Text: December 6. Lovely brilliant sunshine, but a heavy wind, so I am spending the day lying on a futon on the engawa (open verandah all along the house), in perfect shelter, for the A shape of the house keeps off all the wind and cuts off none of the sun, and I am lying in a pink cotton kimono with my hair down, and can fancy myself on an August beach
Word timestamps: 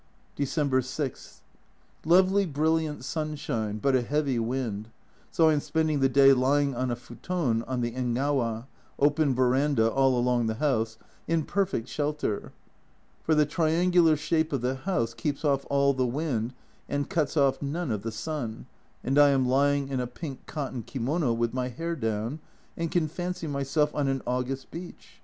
December 0.35 0.81
6. 0.81 1.41
Lovely 2.05 2.43
brilliant 2.47 3.03
sunshine, 3.05 3.77
but 3.77 3.93
a 3.93 4.01
heavy 4.01 4.39
wind, 4.39 4.89
so 5.31 5.49
I 5.49 5.53
am 5.53 5.59
spending 5.59 5.99
the 5.99 6.09
day 6.09 6.33
lying 6.33 6.73
on 6.75 6.89
a 6.89 6.95
futon 6.95 7.61
on 7.67 7.81
the 7.81 7.91
engawa 7.91 8.65
(open 8.97 9.35
verandah 9.35 9.91
all 9.91 10.17
along 10.17 10.47
the 10.47 10.55
house), 10.55 10.97
in 11.27 11.43
perfect 11.45 11.87
shelter, 11.87 12.51
for 13.21 13.35
the 13.35 13.43
A 13.45 14.15
shape 14.17 14.51
of 14.51 14.61
the 14.61 14.73
house 14.73 15.13
keeps 15.13 15.45
off 15.45 15.67
all 15.69 15.93
the 15.93 16.07
wind 16.07 16.55
and 16.89 17.07
cuts 17.07 17.37
off 17.37 17.61
none 17.61 17.91
of 17.91 18.01
the 18.01 18.11
sun, 18.11 18.65
and 19.03 19.19
I 19.19 19.29
am 19.29 19.47
lying 19.47 19.87
in 19.89 19.99
a 19.99 20.07
pink 20.07 20.47
cotton 20.47 20.81
kimono 20.81 21.31
with 21.31 21.53
my 21.53 21.67
hair 21.67 21.95
down, 21.95 22.39
and 22.75 22.89
can 22.91 23.07
fancy 23.07 23.45
myself 23.45 23.93
on 23.93 24.07
an 24.07 24.23
August 24.25 24.71
beach 24.71 25.19